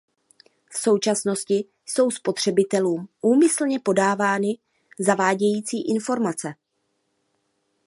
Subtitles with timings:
[0.71, 4.57] V současnosti jsou spotřebitelům úmyslně podávány
[4.99, 6.53] zavádějící informace.